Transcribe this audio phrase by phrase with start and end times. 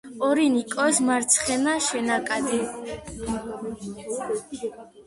[0.27, 2.63] ორინოკოს მარცხენა შენაკადი.